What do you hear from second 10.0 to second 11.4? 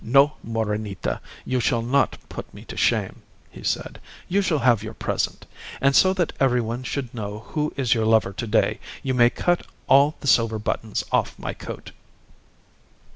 the silver buttons off